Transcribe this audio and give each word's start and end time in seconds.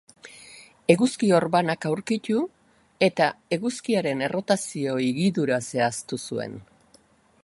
Eguzki-orbanak 0.93 1.85
aurkitu 1.89 2.39
eta 3.09 3.27
eguzkiaren 3.59 4.25
errotazio 4.29 4.97
higidura 5.09 5.63
zehaztu 5.71 6.23
zuen. 6.29 6.61